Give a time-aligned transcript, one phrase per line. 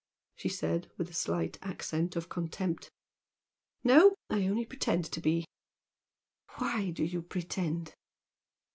[0.35, 2.91] she said with a slight accent of contempt.
[3.83, 4.15] "No!
[4.31, 5.45] I only pretend to be!"
[6.57, 7.93] "Why do you pretend?"